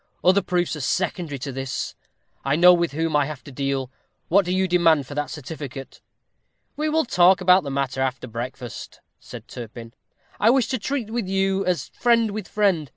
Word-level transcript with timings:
Other 0.23 0.41
proofs 0.41 0.75
are 0.75 0.79
secondary 0.81 1.37
to 1.37 1.51
this. 1.51 1.93
I 2.43 2.55
know 2.55 2.73
with 2.73 2.93
whom 2.93 3.15
I 3.15 3.27
have 3.27 3.43
to 3.43 3.51
deal. 3.51 3.91
What 4.29 4.45
do 4.45 4.51
you 4.51 4.67
demand 4.67 5.05
for 5.05 5.13
that 5.13 5.29
certificate?" 5.29 6.01
"We 6.75 6.89
will 6.89 7.05
talk 7.05 7.39
about 7.39 7.61
the 7.63 7.69
matter 7.69 8.01
after 8.01 8.25
breakfast," 8.27 8.99
said 9.19 9.47
Turpin. 9.47 9.93
"I 10.39 10.49
wish 10.49 10.65
to 10.69 10.79
treat 10.79 11.11
with 11.11 11.27
you 11.27 11.63
as 11.67 11.89
friend 11.89 12.31
with 12.31 12.47
friend. 12.47 12.89